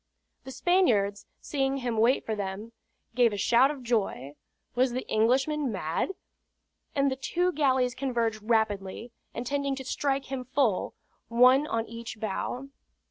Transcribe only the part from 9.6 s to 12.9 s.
to strike him full, one on each bow.